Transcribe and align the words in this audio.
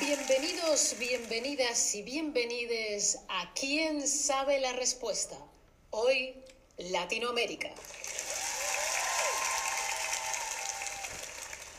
Bienvenidos, 0.00 0.96
bienvenidas 0.98 1.94
y 1.94 2.02
bienvenides 2.02 3.20
a 3.28 3.52
¿Quién 3.54 4.06
sabe 4.06 4.60
la 4.60 4.72
respuesta? 4.72 5.36
Hoy, 5.90 6.34
Latinoamérica. 6.78 7.70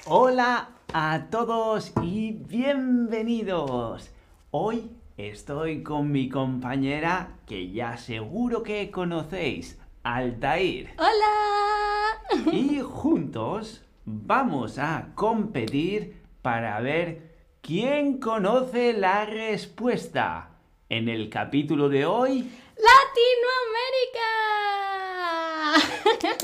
Hola 0.05 0.69
a 0.93 1.27
todos 1.29 1.91
y 2.01 2.31
bienvenidos. 2.31 4.09
Hoy 4.51 4.89
estoy 5.17 5.83
con 5.83 6.11
mi 6.11 6.29
compañera 6.29 7.37
que 7.47 7.71
ya 7.71 7.97
seguro 7.97 8.63
que 8.63 8.91
conocéis, 8.91 9.79
Altair. 10.03 10.93
¡Hola! 10.97 12.51
Y 12.51 12.79
juntos 12.81 13.83
vamos 14.05 14.77
a 14.77 15.09
competir 15.15 16.21
para 16.41 16.79
ver 16.81 17.35
quién 17.61 18.19
conoce 18.19 18.91
la 18.93 19.25
respuesta. 19.25 20.51
En 20.89 21.09
el 21.09 21.29
capítulo 21.29 21.89
de 21.89 22.05
hoy... 22.05 22.51
¡Latinoamérica! 22.77 24.35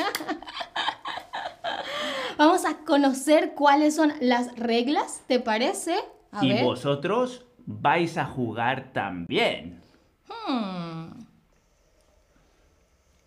Vamos 2.37 2.65
a 2.65 2.77
conocer 2.85 3.53
cuáles 3.53 3.95
son 3.95 4.13
las 4.19 4.55
reglas, 4.57 5.21
¿te 5.27 5.39
parece? 5.39 5.95
A 6.31 6.43
y 6.43 6.53
ver. 6.53 6.63
vosotros 6.63 7.45
vais 7.65 8.17
a 8.17 8.25
jugar 8.25 8.91
también. 8.93 9.81
Hmm. 10.27 11.11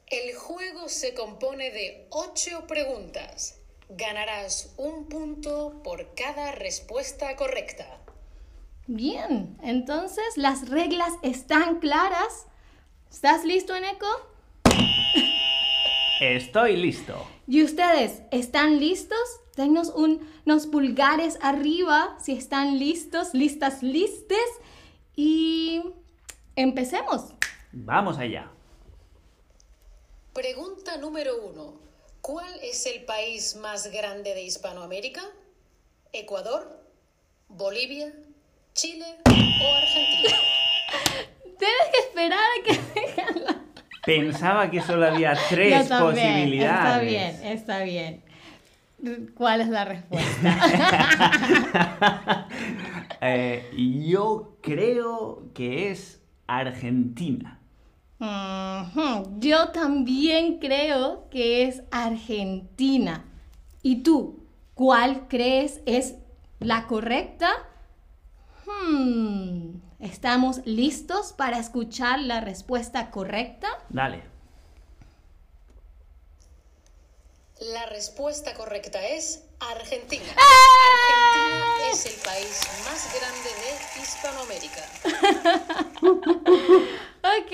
El 0.06 0.34
juego 0.34 0.88
se 0.88 1.14
compone 1.14 1.70
de 1.70 2.06
ocho 2.10 2.66
preguntas. 2.66 3.60
Ganarás 3.88 4.74
un 4.76 5.08
punto 5.08 5.82
por 5.82 6.14
cada 6.14 6.52
respuesta 6.52 7.36
correcta. 7.36 7.98
Bien, 8.86 9.58
entonces 9.62 10.36
las 10.36 10.68
reglas 10.68 11.12
están 11.22 11.80
claras. 11.80 12.46
¿Estás 13.10 13.44
listo, 13.44 13.74
Eneco? 13.74 14.06
Estoy 16.20 16.76
listo. 16.76 17.26
¿Y 17.46 17.62
ustedes 17.62 18.22
están 18.30 18.78
listos? 18.80 19.18
Denos 19.56 19.88
un- 19.90 20.28
unos 20.46 20.66
pulgares 20.66 21.38
arriba 21.42 22.16
si 22.22 22.32
están 22.32 22.78
listos, 22.78 23.34
listas, 23.34 23.82
listes. 23.82 24.38
Y 25.16 25.82
empecemos. 26.56 27.32
Vamos 27.72 28.18
allá. 28.18 28.50
Pregunta 30.32 30.96
número 30.96 31.42
uno. 31.46 31.74
¿Cuál 32.20 32.52
es 32.62 32.86
el 32.86 33.04
país 33.04 33.56
más 33.56 33.88
grande 33.92 34.34
de 34.34 34.42
Hispanoamérica? 34.42 35.22
¿Ecuador? 36.12 36.80
¿Bolivia? 37.48 38.12
¿Chile 38.72 39.04
o 39.26 39.74
Argentina? 39.76 40.36
Tienes 41.58 41.86
que 41.92 41.98
esperar 42.00 42.38
a 42.38 42.62
que 42.64 42.72
digan 43.00 43.44
la... 43.44 43.53
Pensaba 44.06 44.70
que 44.70 44.80
solo 44.80 45.06
había 45.06 45.36
tres 45.48 45.88
Yo 45.88 45.90
también. 45.98 46.32
posibilidades. 46.32 46.84
Está 46.84 47.00
bien, 47.00 47.52
está 47.56 47.82
bien. 47.82 48.22
¿Cuál 49.34 49.60
es 49.60 49.68
la 49.68 49.84
respuesta? 49.84 50.56
Eh, 53.26 53.70
yo 54.06 54.58
creo 54.60 55.44
que 55.54 55.90
es 55.90 56.20
Argentina. 56.46 57.58
Yo 59.38 59.68
también 59.72 60.58
creo 60.58 61.28
que 61.30 61.64
es 61.64 61.82
Argentina. 61.90 63.24
¿Y 63.82 64.02
tú? 64.02 64.44
¿Cuál 64.74 65.26
crees 65.28 65.80
es 65.86 66.16
la 66.58 66.86
correcta? 66.86 67.48
Hmm, 68.66 69.76
¿Estamos 70.04 70.60
listos 70.66 71.32
para 71.32 71.58
escuchar 71.58 72.20
la 72.20 72.42
respuesta 72.42 73.10
correcta? 73.10 73.68
Dale. 73.88 74.22
La 77.72 77.86
respuesta 77.86 78.52
correcta 78.52 79.02
es 79.02 79.46
Argentina. 79.60 80.26
¡Ah! 80.36 80.42
Argentina 81.00 81.90
es 81.90 82.04
el 82.04 82.20
país 82.22 82.60
más 82.84 83.16
grande 83.18 83.48
de 83.62 83.70
Hispanoamérica. 84.02 84.82
Ok, 87.24 87.52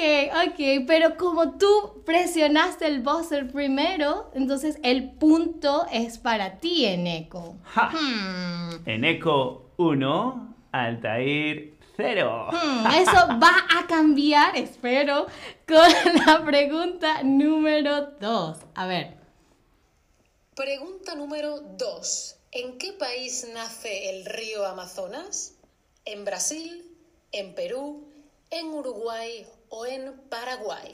ok, 0.49 0.85
pero 0.89 1.17
como 1.17 1.57
tú 1.57 2.03
presionaste 2.05 2.89
el 2.89 3.03
buzzer 3.03 3.53
primero, 3.53 4.29
entonces 4.35 4.81
el 4.83 5.13
punto 5.13 5.87
es 5.93 6.19
para 6.19 6.59
ti, 6.59 6.87
Eneco. 6.87 7.55
Ja. 7.67 7.91
Hmm. 7.91 8.83
En 8.85 9.05
eco 9.05 9.71
1, 9.77 10.57
Altair 10.73 11.80
0. 12.01 12.49
Hmm, 12.51 12.87
Eso 12.95 13.27
va 13.43 13.55
a 13.79 13.87
cambiar, 13.87 14.57
espero, 14.57 15.27
con 15.69 15.89
la 16.27 16.43
pregunta 16.45 17.23
número 17.23 18.13
2. 18.21 18.59
A 18.75 18.87
ver. 18.87 19.19
Pregunta 20.55 21.15
número 21.15 21.61
2. 21.61 22.37
¿En 22.53 22.79
qué 22.79 22.93
país 22.95 23.47
nace 23.55 24.11
el 24.11 24.25
río 24.25 24.67
Amazonas? 24.67 25.55
¿En 26.05 26.25
Brasil? 26.25 26.87
¿En 27.33 27.55
Perú? 27.55 28.09
¿En 28.51 28.67
Uruguay 28.69 29.47
o 29.69 29.87
en 29.87 30.13
Paraguay? 30.29 30.91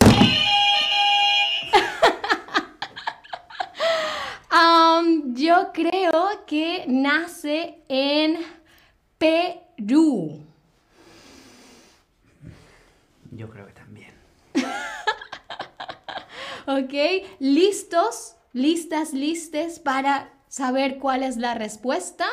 Am, 4.51 5.35
yo 5.37 5.71
creo 5.73 6.45
que 6.47 6.85
nace 6.89 7.79
en 7.89 8.39
Perú. 9.19 10.45
Yo 13.33 13.51
creo 13.51 13.67
que 13.67 13.73
también. 13.73 14.15
¿Ok? 16.67 17.27
¿Listos? 17.39 18.37
¿Listas, 18.53 19.13
listes 19.13 19.79
para 19.79 20.33
saber 20.49 20.99
cuál 20.99 21.23
es 21.23 21.37
la 21.37 21.55
respuesta? 21.55 22.27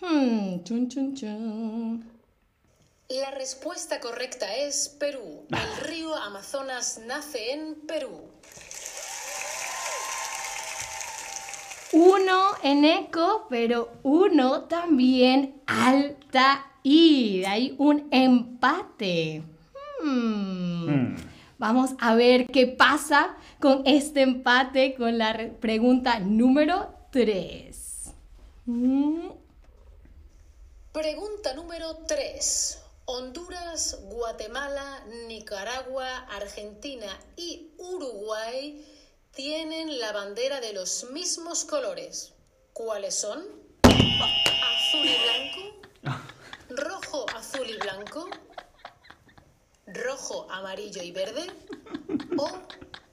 Hmm, 0.00 0.62
chun, 0.64 0.88
chun, 0.88 1.14
chun. 1.14 2.12
La 3.08 3.30
respuesta 3.30 4.00
correcta 4.00 4.54
es 4.54 4.88
Perú. 4.88 5.46
El 5.50 5.76
río 5.88 6.14
Amazonas 6.14 7.00
nace 7.06 7.52
en 7.52 7.74
Perú. 7.86 8.30
Uno 11.92 12.50
en 12.62 12.84
eco, 12.84 13.46
pero 13.48 13.90
uno 14.02 14.64
también 14.64 15.62
Altair. 16.88 17.46
Hay 17.46 17.74
un 17.78 18.08
empate. 18.10 19.42
Hmm. 20.02 20.88
Hmm. 20.88 21.16
Vamos 21.58 21.90
a 22.00 22.14
ver 22.14 22.46
qué 22.46 22.66
pasa 22.66 23.36
con 23.60 23.82
este 23.86 24.22
empate 24.22 24.94
con 24.94 25.18
la 25.18 25.32
re- 25.32 25.48
pregunta 25.48 26.20
número 26.20 26.94
3. 27.10 28.12
Pregunta 30.92 31.54
número 31.54 31.96
3. 32.06 32.78
Honduras, 33.06 33.98
Guatemala, 34.10 35.02
Nicaragua, 35.28 36.18
Argentina 36.36 37.06
y 37.36 37.70
Uruguay 37.78 38.84
tienen 39.34 39.98
la 39.98 40.12
bandera 40.12 40.60
de 40.60 40.74
los 40.74 41.10
mismos 41.12 41.64
colores. 41.64 42.34
¿Cuáles 42.72 43.14
son? 43.14 43.42
¿Azul 43.82 45.06
y 45.06 45.16
blanco? 46.04 46.22
¿Rojo, 47.18 47.26
azul 47.36 47.66
y 47.68 47.76
blanco? 47.78 48.28
¿Rojo, 49.86 50.46
amarillo 50.52 51.02
y 51.02 51.10
verde? 51.10 51.46
¿O 52.36 52.48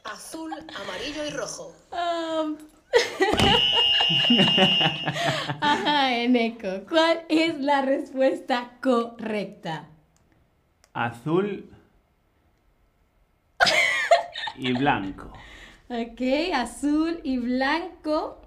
azul, 0.04 0.54
amarillo 0.54 1.25
y 1.25 1.31
rojo? 1.31 1.75
Ajá, 5.62 6.18
Eneco. 6.18 6.86
¿Cuál 6.88 7.25
es 7.30 7.60
la 7.60 7.81
respuesta 7.81 8.78
correcta? 8.80 9.88
Azul 10.94 11.68
y 14.56 14.72
blanco. 14.74 15.34
Ok, 15.90 16.22
azul 16.54 17.22
y 17.24 17.40
blanco. 17.40 18.40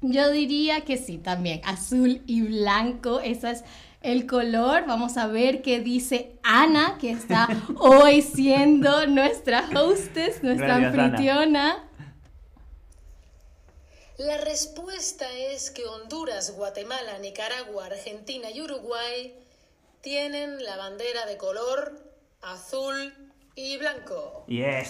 Yo 0.00 0.30
diría 0.30 0.80
que 0.82 0.96
sí, 0.96 1.18
también. 1.18 1.60
Azul 1.64 2.22
y 2.26 2.40
blanco, 2.42 3.20
ese 3.20 3.50
es 3.50 3.64
el 4.04 4.26
color. 4.26 4.84
Vamos 4.86 5.16
a 5.16 5.26
ver 5.26 5.62
qué 5.62 5.80
dice 5.80 6.38
Ana, 6.42 6.98
que 7.00 7.10
está 7.10 7.48
hoy 7.78 8.22
siendo 8.22 9.06
nuestra 9.06 9.68
hostess, 9.74 10.42
nuestra 10.42 10.78
Gracias, 10.78 10.94
Ana. 10.94 11.04
anfitriona. 11.04 11.88
La 14.18 14.38
respuesta 14.38 15.26
es 15.32 15.70
que 15.72 15.84
Honduras, 15.86 16.52
Guatemala, 16.54 17.18
Nicaragua, 17.18 17.86
Argentina 17.86 18.48
y 18.50 18.60
Uruguay 18.62 19.34
tienen 20.02 20.62
la 20.62 20.76
bandera 20.76 21.26
de 21.26 21.36
color 21.36 22.00
azul 22.42 23.12
y 23.56 23.76
blanco. 23.78 24.44
Yes. 24.46 24.88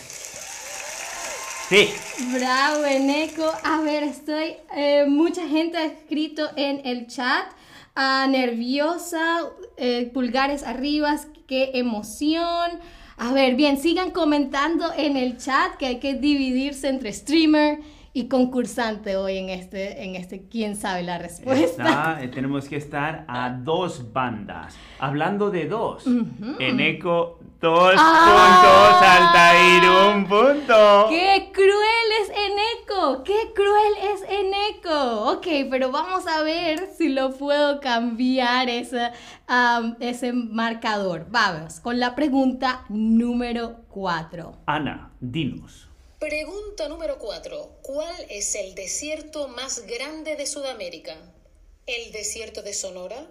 Sí. 1.71 1.89
Bravo, 2.35 2.85
Eneco. 2.85 3.51
A 3.63 3.81
ver, 3.81 4.03
estoy. 4.03 4.57
eh, 4.77 5.07
mucha 5.09 5.49
gente 5.49 5.79
ha 5.79 5.85
escrito 5.87 6.51
en 6.57 6.87
el 6.87 7.07
chat. 7.07 7.47
Ah, 7.95 8.27
nerviosa, 8.29 9.41
eh, 9.77 10.11
pulgares 10.13 10.63
arriba, 10.63 11.17
qué 11.47 11.73
emoción. 11.75 12.81
A 13.17 13.33
ver, 13.33 13.55
bien, 13.55 13.79
sigan 13.79 14.11
comentando 14.11 14.93
en 14.97 15.17
el 15.17 15.37
chat 15.37 15.77
que 15.77 15.87
hay 15.87 16.01
que 16.01 16.15
dividirse 16.15 16.89
entre 16.89 17.13
streamer 17.13 17.79
y 18.17 18.29
concursante 18.29 19.17
hoy 19.17 19.39
en 19.39 19.51
este, 19.51 20.05
en 20.05 20.15
este 20.15 20.47
¿Quién 20.49 20.77
sabe 20.77 21.03
la 21.03 21.19
respuesta? 21.19 21.65
Está- 21.65 22.23
eh, 22.23 22.29
tenemos 22.29 22.69
que 22.69 22.77
estar 22.77 23.25
a 23.27 23.51
dos 23.51 24.13
bandas. 24.13 24.77
Hablando 25.01 25.51
de 25.51 25.67
dos, 25.67 26.07
en 26.07 26.81
eco, 26.81 27.41
dos 27.61 27.95
Ah. 27.99 28.23
puntos, 28.31 29.09
Altair, 29.11 30.15
un 30.15 30.27
punto. 30.29 31.07
¡Qué 31.11 31.51
cruel 31.53 32.09
es 32.23 32.29
Eneco! 32.31 33.25
¡Qué 33.25 33.53
cruel 33.53 33.95
es 34.15 34.23
Eneco! 34.31 35.33
Ok, 35.33 35.47
pero 35.69 35.91
vamos 35.91 36.25
a 36.29 36.43
ver 36.45 36.89
si 36.97 37.09
lo 37.09 37.33
puedo 37.33 37.81
cambiar 37.81 38.69
ese, 38.69 39.11
ese 39.99 40.33
marcador. 40.33 41.27
Vamos 41.31 41.81
con 41.81 41.99
la 41.99 42.15
pregunta 42.15 42.85
número 42.89 43.79
4. 43.89 44.53
Ana, 44.67 45.11
dinos. 45.21 45.89
Pregunta 46.29 46.89
número 46.89 47.19
4. 47.19 47.81
¿Cuál 47.83 48.15
es 48.31 48.55
el 48.55 48.75
desierto 48.75 49.47
más 49.49 49.87
grande 49.87 50.37
de 50.37 50.47
Sudamérica? 50.47 51.15
¿El 51.87 52.13
desierto 52.13 52.63
de 52.63 52.73
Sonora? 52.73 53.27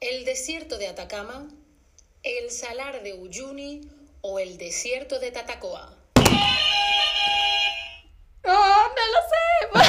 ¿El 0.00 0.24
desierto 0.24 0.78
de 0.78 0.88
Atacama? 0.88 1.46
¿El 2.24 2.50
salar 2.50 3.04
de 3.04 3.14
Uyuni? 3.14 3.82
¿O 4.20 4.40
el 4.40 4.58
desierto 4.58 5.20
de 5.20 5.30
Tatacoa? 5.30 5.96
¡Oh, 8.48 8.88
no 8.96 9.04
lo 9.12 9.20
sé! 9.30 9.86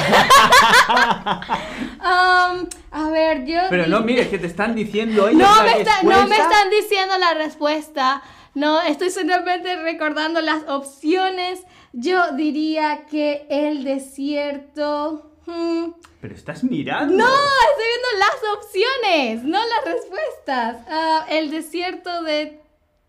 Am, 1.98 2.68
a 2.92 3.10
ver, 3.10 3.44
yo... 3.44 3.58
Pero 3.70 3.88
no 3.88 4.02
mires 4.02 4.28
que 4.28 4.38
te 4.38 4.46
están 4.46 4.76
diciendo 4.76 5.26
ellos 5.26 5.40
No 5.42 5.56
la 5.56 5.62
me, 5.64 5.80
está- 5.80 6.02
no 6.04 6.28
me 6.28 6.36
están 6.36 6.70
diciendo 6.70 7.18
la 7.18 7.34
respuesta. 7.34 8.22
No, 8.54 8.80
estoy 8.82 9.10
simplemente 9.10 9.76
recordando 9.82 10.40
las 10.40 10.62
opciones. 10.68 11.62
Yo 11.92 12.32
diría 12.32 13.06
que 13.10 13.46
el 13.48 13.84
desierto... 13.84 15.32
hmm, 15.46 15.90
Pero 16.20 16.34
estás 16.34 16.64
mirando. 16.64 17.14
No, 17.16 17.24
estoy 17.26 17.86
viendo 17.86 18.08
las 18.18 18.56
opciones, 18.56 19.44
no 19.44 19.58
las 19.58 19.94
respuestas. 19.94 20.76
Ah, 20.88 21.26
el 21.30 21.50
desierto 21.50 22.22
de 22.22 22.60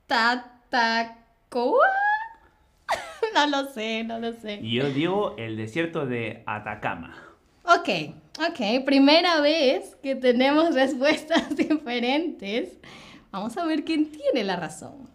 Tatacoa. 0.08 1.88
no 3.34 3.48
lo 3.48 3.66
sé, 3.72 4.04
no 4.04 4.20
lo 4.20 4.34
sé. 4.34 4.60
Yo 4.64 4.90
digo 4.90 5.36
el 5.38 5.58
desierto 5.58 6.06
de 6.06 6.44
Atacama. 6.46 7.16
Ok, 7.64 7.90
ok, 8.40 8.84
primera 8.86 9.42
vez 9.42 9.96
que 10.02 10.16
tenemos 10.16 10.74
respuestas 10.74 11.56
diferentes. 11.56 12.78
Vamos 13.32 13.58
a 13.58 13.66
ver 13.66 13.84
quién 13.84 14.12
tiene 14.12 14.44
la 14.44 14.56
razón. 14.56 15.10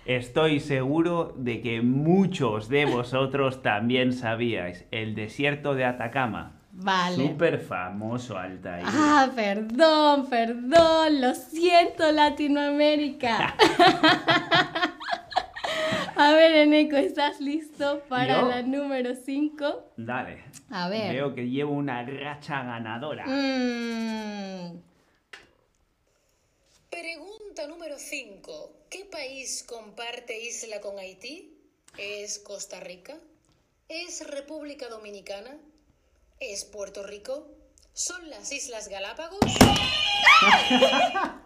Estoy 0.05 0.59
seguro 0.59 1.35
de 1.37 1.61
que 1.61 1.81
muchos 1.81 2.69
de 2.69 2.85
vosotros 2.85 3.61
también 3.61 4.13
sabíais. 4.13 4.85
El 4.89 5.13
desierto 5.13 5.75
de 5.75 5.85
Atacama. 5.85 6.53
Vale. 6.71 7.15
Súper 7.15 7.59
famoso, 7.59 8.37
Altair. 8.37 8.83
Ah, 8.87 9.29
perdón, 9.35 10.27
perdón, 10.29 11.21
lo 11.21 11.35
siento 11.35 12.11
Latinoamérica. 12.11 13.55
Eneco, 16.63 16.95
¿estás 16.97 17.39
listo 17.39 18.01
para 18.09 18.41
¿Yo? 18.41 18.47
la 18.49 18.61
número 18.61 19.15
5? 19.15 19.93
Dale. 19.97 20.43
A 20.69 20.89
ver. 20.89 21.13
Veo 21.13 21.35
que 21.35 21.49
llevo 21.49 21.73
una 21.73 22.03
racha 22.03 22.63
ganadora. 22.63 23.25
Mm, 23.27 24.81
Pregunta 26.89 27.67
número 27.67 27.95
5. 27.97 28.73
¿Qué 28.89 29.05
país 29.05 29.63
comparte 29.67 30.39
isla 30.41 30.81
con 30.81 30.97
Haití? 30.97 31.53
¿Es 31.97 32.39
Costa 32.39 32.79
Rica? 32.79 33.17
¿Es 33.89 34.25
República 34.27 34.87
Dominicana? 34.89 35.57
¿Es 36.39 36.65
Puerto 36.65 37.03
Rico? 37.03 37.47
¿Son 37.93 38.29
las 38.29 38.51
Islas 38.51 38.89
Galápagos? 38.89 39.39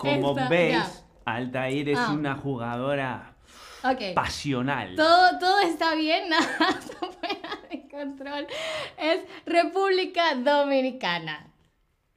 Como 0.00 0.34
veis, 0.48 0.72
ya. 0.72 0.90
Altair 1.24 1.88
es 1.90 1.98
Ah. 1.98 2.12
una 2.12 2.34
jugadora 2.34 3.34
Ok. 3.84 4.14
pasional. 4.14 4.96
Todo, 4.96 5.38
todo 5.38 5.60
está 5.60 5.94
bien, 5.94 6.28
nada 6.30 6.46
está 6.78 7.06
fuera 7.06 7.58
de 7.70 7.88
control. 7.88 8.46
Es 8.98 9.20
República 9.46 10.34
Dominicana. 10.34 11.46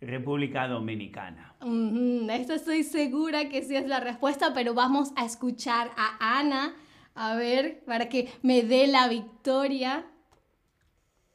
República 0.02 0.68
Dominicana. 0.68 1.56
Ujú, 1.62 2.28
Esto 2.30 2.54
estoy 2.54 2.84
segura 2.84 3.48
que 3.50 3.62
sí 3.64 3.76
es 3.76 3.86
la 3.88 4.00
respuesta, 4.02 4.52
pero 4.54 4.74
vamos 4.74 5.12
a 5.16 5.24
escuchar 5.26 5.92
a 5.96 6.40
Ana, 6.40 6.76
a 7.16 7.36
ver, 7.36 7.84
para 7.86 8.10
que 8.10 8.30
me 8.42 8.64
dé 8.64 8.88
la 8.88 9.08
victoria. 9.08 10.06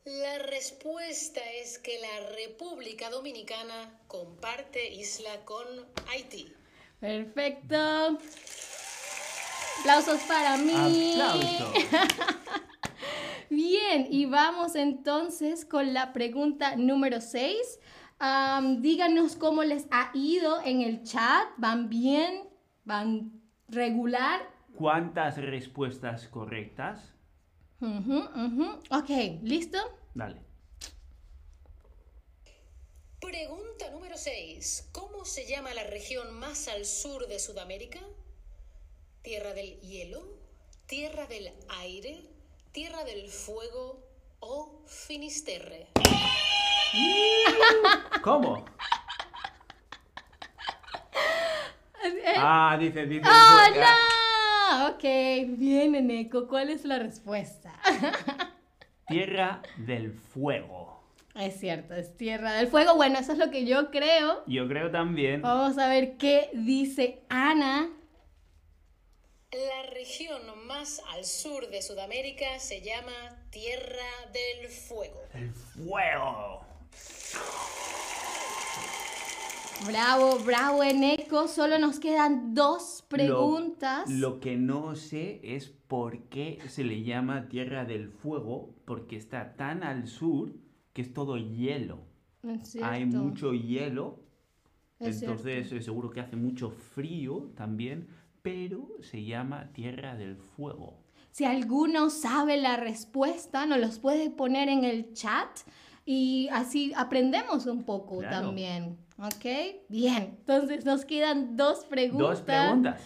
La 0.09 0.39
respuesta 0.39 1.41
es 1.61 1.79
que 1.79 1.99
la 2.01 2.35
República 2.35 3.11
Dominicana 3.11 4.01
comparte 4.07 4.91
isla 4.91 5.45
con 5.45 5.67
Haití. 6.11 6.51
Perfecto. 6.99 8.19
Aplausos 9.81 10.23
para 10.23 10.57
mí. 10.57 11.13
Aplausos. 11.21 11.75
Bien, 13.51 14.07
y 14.09 14.25
vamos 14.25 14.77
entonces 14.77 15.67
con 15.67 15.93
la 15.93 16.15
pregunta 16.15 16.77
número 16.77 17.21
6. 17.21 17.79
díganos 18.79 19.37
cómo 19.37 19.63
les 19.63 19.89
ha 19.91 20.11
ido 20.15 20.63
en 20.65 20.81
el 20.81 21.03
chat. 21.03 21.49
¿Van 21.59 21.91
bien? 21.91 22.49
¿Van 22.85 23.31
regular? 23.69 24.41
¿Cuántas 24.75 25.37
respuestas 25.37 26.29
correctas? 26.29 27.18
Ujú. 27.81 28.81
Ok, 28.91 29.09
¿listo? 29.43 29.79
Dale. 30.15 30.41
Pregunta 33.21 33.91
número 33.91 34.17
6. 34.17 34.89
¿Cómo 34.93 35.25
se 35.25 35.47
llama 35.47 35.73
la 35.75 35.85
región 35.85 36.39
más 36.39 36.69
al 36.69 36.85
sur 36.87 37.27
de 37.29 37.39
Sudamérica? 37.39 38.01
¿Tierra 39.23 39.53
del 39.55 39.81
hielo? 39.81 40.23
¿Tierra 40.87 41.27
del 41.27 41.53
aire? 41.81 42.23
¿Tierra 42.73 43.05
del 43.05 43.29
fuego? 43.29 44.05
¿O 44.41 44.83
Finisterre? 44.87 45.89
¿Cómo? 48.23 48.65
Ah, 52.41 52.77
dice, 52.79 53.05
dice. 53.07 53.23
¡Ah, 53.25 53.65
dice- 53.69 53.81
no! 54.71 54.89
Ok, 54.89 55.03
bien, 55.59 55.95
Eneco. 55.95 56.49
¿Cuál 56.49 56.71
es 56.71 56.85
la 56.85 56.99
respuesta? 56.99 57.75
Tierra 59.09 59.63
del 59.77 60.13
fuego. 60.13 61.03
Es 61.35 61.61
cierto, 61.61 61.95
es 61.95 62.17
Tierra 62.17 62.53
del 62.55 62.67
Fuego. 62.67 62.97
Bueno, 62.97 63.21
eso 63.21 63.31
es 63.31 63.39
lo 63.39 63.51
que 63.51 63.65
yo 63.65 63.93
creo. 63.93 64.43
Yo 64.47 64.67
creo 64.67 64.91
también. 64.91 65.41
Vamos 65.41 65.79
a 65.79 65.89
ver 65.89 66.17
qué 66.17 66.51
dice 66.53 67.21
Ana. 67.29 67.89
La 69.53 69.91
región 69.91 70.43
más 70.67 71.01
al 71.15 71.25
sur 71.25 71.69
de 71.71 71.81
Sudamérica 71.81 72.59
se 72.59 72.81
llama 72.81 73.13
Tierra 73.51 74.11
del 74.33 74.69
Fuego. 74.69 75.23
El 75.33 75.51
fuego. 75.53 76.67
Bravo, 79.87 80.39
bravo, 80.45 80.83
Eneco. 80.83 81.49
Solo 81.49 81.79
nos 81.79 81.99
quedan 81.99 82.55
dos 82.55 83.05
preguntas. 83.09 84.11
Lo, 84.11 84.41
que 84.41 84.57
no 84.57 84.95
sé 84.97 85.41
es 85.43 85.69
por 85.69 86.25
qué 86.25 86.59
se 86.69 86.85
le 86.85 87.03
llama 87.03 87.49
Tierra 87.49 87.85
del 87.85 88.09
Fuego, 88.09 88.75
porque 88.85 89.17
está 89.17 89.55
tan 89.57 89.83
al 89.83 90.09
sur 90.09 90.53
que 90.93 91.03
es 91.03 91.13
todo 91.13 91.37
hielo. 91.37 92.01
Es 92.43 92.77
Hay 92.83 93.07
mucho 93.07 93.53
hielo, 93.53 94.21
es 94.99 95.23
entonces 95.23 95.69
cierto. 95.69 95.77
eh, 95.77 95.83
seguro 95.83 96.11
que 96.11 96.21
hace 96.21 96.37
mucho 96.37 96.71
frío 96.71 97.53
también, 97.57 98.09
pero 98.43 98.89
se 99.01 99.25
llama 99.25 99.73
Tierra 99.73 100.17
del 100.17 100.37
Fuego. 100.37 101.05
Si 101.31 101.45
alguno 101.45 102.11
sabe 102.11 102.57
la 102.57 102.77
respuesta, 102.77 103.67
nos 103.67 103.79
los 103.79 103.99
puede 103.99 104.31
poner 104.31 104.69
en 104.69 104.85
el 104.85 105.13
chat 105.13 105.61
y 106.11 106.49
así 106.53 106.91
aprendemos 106.97 107.67
un 107.67 107.85
poco 107.85 108.21
Claro. 108.21 108.47
también. 108.47 108.97
¿Ok? 109.19 109.45
Bien, 109.89 110.39
entonces 110.39 110.87
nos 110.87 111.05
quedan 111.05 111.55
dos 111.55 111.85
preguntas. 111.85 112.39
Dos 112.39 112.41
preguntas. 112.41 113.01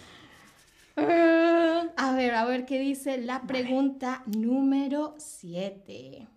A 1.96 2.12
ver, 2.14 2.34
a 2.36 2.44
ver 2.44 2.64
qué 2.64 2.78
dice 2.78 3.18
la 3.18 3.42
pregunta 3.42 4.22
número 4.26 5.16
7. 5.18 6.28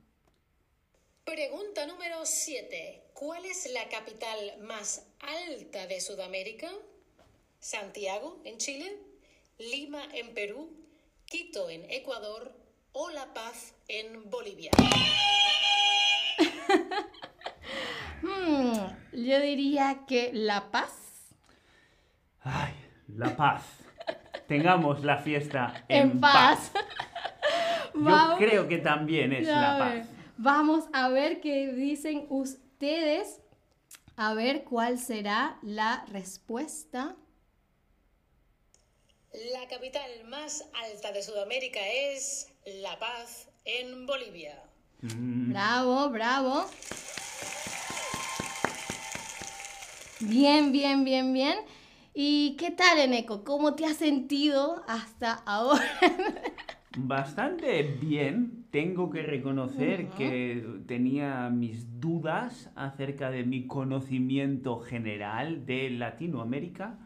Pregunta 1.24 1.86
número 1.86 2.25
7. 2.25 3.03
¿Cuál 3.13 3.45
es 3.45 3.72
la 3.72 3.88
capital 3.89 4.36
más 4.62 5.05
alta 5.19 5.86
de 5.86 6.01
Sudamérica? 6.01 6.72
¿Santiago, 7.60 8.41
en 8.43 8.57
Chile? 8.57 8.91
¿Lima, 9.60 10.01
en 10.13 10.34
Perú? 10.34 10.72
¿Quito, 11.25 11.69
en 11.69 11.88
Ecuador? 11.91 12.51
¿O 12.91 13.12
La 13.12 13.36
Paz, 13.36 13.75
en 13.88 14.31
Bolivia? 14.31 14.72
Hmm, 18.21 18.74
yo 19.13 19.39
diría 19.41 20.00
que 20.07 20.31
La 20.33 20.71
Paz. 20.71 20.91
Ay, 22.41 22.74
la 23.07 23.35
paz. 23.35 23.63
Tengamos 24.47 25.03
la 25.03 25.17
fiesta 25.17 25.83
En, 25.88 26.12
en, 26.12 26.19
paz. 26.21 26.71
Yo 27.93 28.01
Vamos- 28.01 28.38
creo 28.38 28.67
que 28.67 28.77
también 28.77 29.31
es 29.33 29.47
la 29.47 29.77
paz. 29.79 30.07
Vamos 30.38 30.85
a 30.93 31.09
ver 31.09 31.39
qué 31.41 31.71
dicen 31.74 32.25
ustedes. 32.29 33.41
A 34.17 34.33
ver 34.33 34.63
cuál 34.63 34.97
será 35.00 35.57
la 35.62 36.05
respuesta. 36.12 37.15
La 39.53 39.67
capital 39.67 40.09
más 40.29 40.69
alta 40.91 41.12
de 41.12 41.21
Sudamérica 41.24 41.79
es 41.85 42.53
La 42.65 42.97
Paz, 43.00 43.50
en 43.65 44.05
Bolivia. 44.05 44.62
Mm, 45.01 45.51
Bravo, 45.51 46.09
bravo. 46.09 46.65
Bien, 50.19 50.71
bien, 50.71 51.03
bien, 51.03 51.33
bien. 51.33 51.57
¿Y 52.13 52.55
qué 52.57 52.71
tal, 52.71 52.99
Eneco? 52.99 53.43
¿Cómo 53.43 53.75
te 53.75 53.85
has 53.85 53.97
sentido 53.97 54.83
hasta 54.87 55.33
ahora? 55.45 55.83
Bastante 56.97 57.83
bien. 57.83 58.65
Tengo 58.71 59.09
que 59.09 59.21
reconocer 59.21 60.13
que 60.13 60.65
tenía 60.87 61.49
mis 61.49 61.99
dudas 61.99 62.71
acerca 62.75 63.31
de 63.31 63.43
mi 63.43 63.67
conocimiento 63.67 64.79
general 64.79 65.65
de 65.65 65.89
Latinoamérica, 65.89 66.97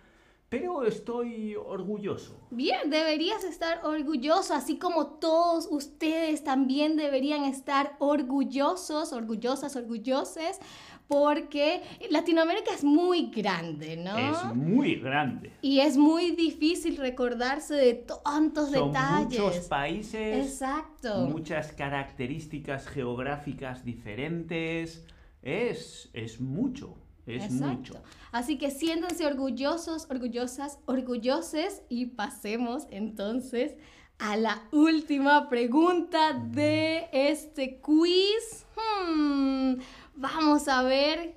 pero 0.50 0.84
estoy 0.84 1.56
orgulloso. 1.56 2.36
Bien, 2.50 2.90
deberías 2.90 3.44
estar 3.44 3.86
orgulloso, 3.86 4.56
así 4.56 4.78
como 4.78 5.06
todos 5.20 5.68
ustedes 5.70 6.44
también 6.44 6.98
deberían 6.98 7.44
estar 7.46 7.96
orgullosos, 8.00 9.14
orgullosas, 9.14 9.76
orgulloses, 9.76 10.60
porque 11.08 11.82
Latinoamérica 12.12 12.72
es 12.74 12.84
muy 12.84 13.32
grande, 13.32 13.98
¿no? 13.98 14.16
Es 14.18 14.56
muy 14.56 14.96
grande. 14.96 15.52
Y 15.62 15.80
es 15.80 15.98
muy 15.98 16.32
difícil 16.32 16.98
recordarse 16.98 17.74
de 17.74 17.94
tantos 18.24 18.70
Son 18.70 18.92
detalles. 18.92 19.40
muchos 19.40 19.68
países, 19.68 20.46
Exacto. 20.46 21.26
muchas 21.28 21.72
características 21.74 22.88
geográficas 22.88 23.84
diferentes. 23.84 25.04
Es, 25.42 26.10
es 26.14 26.40
mucho, 26.42 26.96
es 27.38 27.46
Exacto. 27.46 27.78
mucho. 27.78 27.94
Así 28.32 28.58
que 28.58 28.72
siéntanse 28.72 29.26
orgullosos, 29.26 30.08
orgullosas, 30.10 30.80
orgulloses 30.86 31.82
y 31.90 32.08
pasemos 32.08 32.88
entonces 32.92 33.76
a 34.20 34.36
la 34.36 34.62
última 34.72 35.50
pregunta 35.50 36.34
de 36.34 37.10
este 37.12 37.80
quiz. 37.80 38.66
Hmm, 38.76 39.76
vamos 40.16 40.68
a 40.68 40.84
ver, 40.84 41.36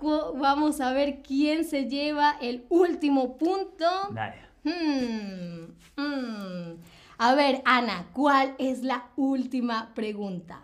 vamos 0.00 0.80
a 0.80 0.92
ver 0.92 1.22
quién 1.22 1.64
se 1.64 1.84
lleva 1.84 2.36
el 2.40 2.64
último 2.70 3.36
punto. 3.36 3.86
Dale. 4.10 4.36
Hmm, 4.64 5.74
hmm. 5.96 6.76
A 7.18 7.34
ver, 7.34 7.62
Ana, 7.64 8.08
¿cuál 8.12 8.56
es 8.58 8.82
la 8.82 9.10
última 9.16 9.94
pregunta? 9.94 10.60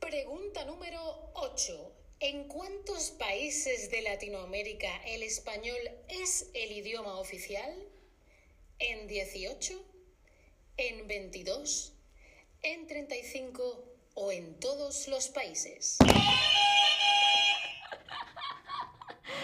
Pregunta 0.00 0.64
número 0.64 1.00
8. 1.34 1.83
¿En 2.26 2.44
cuántos 2.44 3.10
países 3.10 3.90
de 3.90 4.00
Latinoamérica 4.00 4.88
el 5.06 5.22
español 5.22 5.76
es 6.08 6.48
el 6.54 6.72
idioma 6.72 7.18
oficial? 7.18 7.70
¿En 8.78 9.06
18? 9.06 9.74
¿En 10.78 11.06
22? 11.06 11.92
¿En 12.62 12.86
35? 12.86 13.84
¿O 14.14 14.32
en 14.32 14.58
todos 14.58 15.06
los 15.08 15.28
países? 15.28 15.98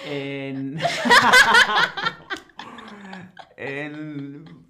En. 0.06 0.78
en. 3.58 4.66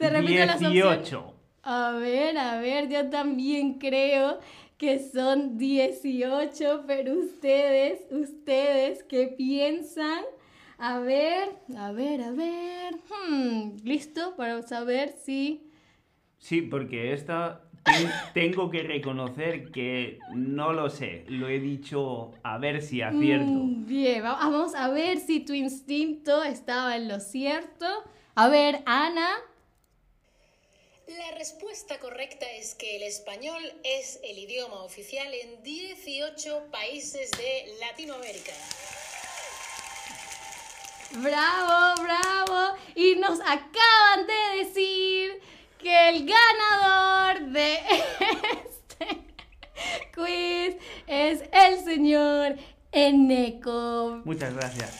Te 0.00 0.10
repito 0.10 0.44
las 0.44 0.60
opciones. 0.60 1.35
18. 1.66 1.70
A 1.70 1.92
ver, 1.98 2.38
a 2.38 2.60
ver, 2.60 2.88
yo 2.88 3.10
también 3.10 3.74
creo 3.74 4.38
que 4.78 4.98
son 4.98 5.56
18, 5.58 6.84
pero 6.86 7.14
ustedes, 7.18 8.00
ustedes, 8.10 9.02
¿qué 9.04 9.28
piensan? 9.28 10.24
A 10.78 10.98
ver, 10.98 11.48
a 11.76 11.92
ver, 11.92 12.20
a 12.22 12.30
ver. 12.32 12.94
Hmm, 13.08 13.76
¿Listo? 13.82 14.36
Para 14.36 14.62
saber 14.62 15.14
si... 15.24 15.62
Sí, 16.38 16.60
porque 16.62 17.12
esta 17.14 17.62
ten- 17.82 18.10
tengo 18.34 18.70
que 18.70 18.82
reconocer 18.82 19.70
que 19.72 20.18
no 20.34 20.72
lo 20.74 20.90
sé. 20.90 21.24
Lo 21.28 21.48
he 21.48 21.58
dicho 21.58 22.32
a 22.42 22.58
ver 22.58 22.82
si 22.82 23.00
acierto. 23.00 23.60
Mm, 23.60 23.86
bien, 23.86 24.22
va- 24.22 24.34
vamos 24.34 24.74
a 24.74 24.88
ver 24.90 25.18
si 25.18 25.40
tu 25.40 25.54
instinto 25.54 26.42
estaba 26.44 26.96
en 26.96 27.08
lo 27.08 27.18
cierto. 27.20 27.86
A 28.34 28.48
ver, 28.48 28.82
Ana. 28.84 29.28
La 31.06 31.30
respuesta 31.38 32.00
correcta 32.00 32.50
es 32.50 32.74
que 32.74 32.96
el 32.96 33.04
español 33.04 33.62
es 33.84 34.18
el 34.24 34.38
idioma 34.38 34.82
oficial 34.82 35.32
en 35.32 35.62
18 35.62 36.64
países 36.72 37.30
de 37.30 37.76
Latinoamérica. 37.78 38.52
Bravo, 41.12 42.02
bravo. 42.02 42.76
Y 42.96 43.14
nos 43.20 43.38
acaban 43.38 44.26
de 44.26 44.64
decir 44.64 45.40
que 45.78 46.08
el 46.08 46.26
ganador 46.28 47.52
de 47.52 47.74
este 48.66 49.22
quiz 50.12 50.76
es 51.06 51.44
el 51.52 51.84
señor 51.84 52.56
Eneco. 52.90 54.22
Muchas 54.24 54.52
gracias. 54.54 54.90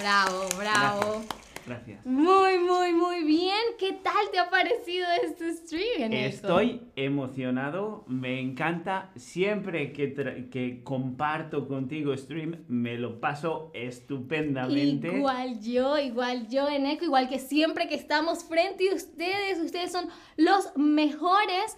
Bravo, 0.00 0.48
bravo. 0.56 1.22
Gracias. 1.22 1.39
Gracias. 1.66 2.04
Muy, 2.06 2.58
muy, 2.58 2.92
muy 2.92 3.24
bien. 3.24 3.56
¿Qué 3.78 3.92
tal 3.92 4.30
te 4.32 4.38
ha 4.38 4.48
parecido 4.50 5.06
este 5.22 5.52
stream? 5.52 6.12
Estoy 6.12 6.82
emocionado, 6.96 8.04
me 8.08 8.40
encanta. 8.40 9.10
Siempre 9.16 9.92
que, 9.92 10.80
comparto 10.82 11.68
contigo 11.68 12.16
stream, 12.16 12.64
me 12.68 12.96
lo 12.96 13.20
paso 13.20 13.70
estupendamente. 13.74 15.08
Igual 15.08 15.60
yo, 15.60 15.98
igual 15.98 16.48
yo, 16.48 16.68
Eneco, 16.68 17.04
igual 17.04 17.28
que 17.28 17.38
siempre 17.38 17.88
que 17.88 17.94
estamos 17.94 18.44
frente 18.44 18.90
a 18.90 18.94
ustedes, 18.94 19.58
ustedes 19.60 19.92
son 19.92 20.08
los 20.36 20.76
mejores. 20.76 21.76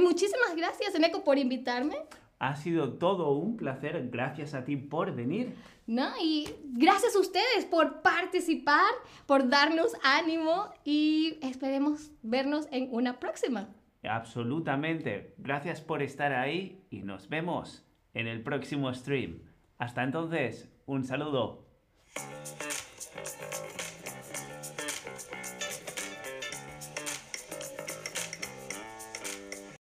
Muchísimas 0.00 0.54
gracias, 0.56 0.94
Eneco, 0.94 1.24
por 1.24 1.38
invitarme, 1.38 1.96
Ha 2.42 2.56
sido 2.56 2.94
todo 2.94 3.30
un 3.30 3.56
placer. 3.56 4.08
Gracias 4.10 4.52
a 4.52 4.64
ti 4.64 4.76
por 4.76 5.14
venir. 5.14 5.54
¿no? 5.86 6.10
Y 6.20 6.48
gracias 6.72 7.14
a 7.14 7.20
ustedes 7.20 7.66
por 7.70 8.02
participar, 8.02 8.90
por 9.26 9.48
darnos 9.48 9.92
ánimo 10.02 10.72
y 10.84 11.38
esperemos 11.40 12.10
vernos 12.22 12.66
en 12.72 12.88
una 12.90 13.20
próxima. 13.20 13.68
Absolutamente. 14.02 15.34
Gracias 15.38 15.80
por 15.80 16.02
estar 16.02 16.32
ahí 16.32 16.84
y 16.90 17.02
nos 17.02 17.28
vemos 17.28 17.84
en 18.12 18.26
el 18.26 18.42
próximo 18.42 18.92
stream. 18.92 19.42
Hasta 19.78 20.02
entonces, 20.02 20.68
un 20.86 21.04
saludo. 21.04 21.64